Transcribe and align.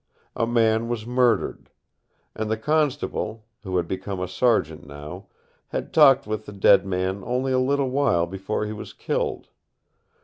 A 0.35 0.47
man 0.47 0.87
was 0.87 1.05
murdered. 1.05 1.69
And 2.33 2.49
the 2.49 2.57
constable, 2.57 3.45
who 3.61 3.77
had 3.77 3.87
become 3.87 4.19
a 4.19 4.27
sergeant 4.27 4.83
now, 4.87 5.27
had 5.67 5.93
talked 5.93 6.25
with 6.25 6.47
the 6.47 6.53
dead 6.53 6.87
man 6.87 7.21
only 7.23 7.51
a 7.51 7.59
little 7.59 7.91
while 7.91 8.25
before 8.25 8.65
he 8.65 8.73
was 8.73 8.93
killed. 8.93 9.49